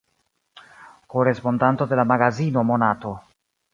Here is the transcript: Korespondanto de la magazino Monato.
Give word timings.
Korespondanto 1.15 1.85
de 1.91 1.99
la 2.01 2.07
magazino 2.13 2.65
Monato. 2.71 3.13